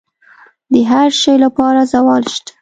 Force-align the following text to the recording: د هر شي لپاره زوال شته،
د 0.71 0.73
هر 0.91 1.09
شي 1.21 1.35
لپاره 1.45 1.81
زوال 1.93 2.23
شته، 2.33 2.51